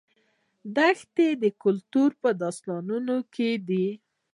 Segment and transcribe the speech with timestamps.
[0.75, 3.87] دښتې د کلتور په داستانونو کې دي.